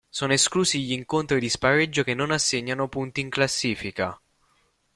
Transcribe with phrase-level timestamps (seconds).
[0.09, 4.19] Sono esclusi gli incontri di spareggio che non assegnano punti in classifica.